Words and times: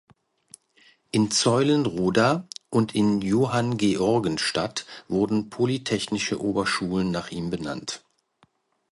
In 1.11 1.29
Zeulenroda 1.29 2.47
und 2.71 2.95
in 2.95 3.21
Johanngeorgenstadt 3.21 4.87
wurden 5.07 5.51
Polytechnische 5.51 6.41
Oberschulen 6.41 7.11
nach 7.11 7.29
ihm 7.29 7.51
benannt. 7.51 8.03